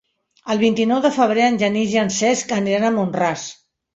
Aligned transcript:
El 0.53 0.61
vint-i-nou 0.61 1.01
de 1.03 1.11
febrer 1.17 1.43
en 1.49 1.59
Genís 1.63 1.93
i 1.97 2.01
en 2.05 2.11
Cesc 2.17 2.53
aniran 2.57 2.87
a 2.89 2.93
Mont-ras. 2.99 3.47